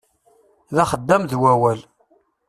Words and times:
D 0.75 0.77
axeddam 0.83 1.23
d 1.31 1.33
wawal. 1.41 1.79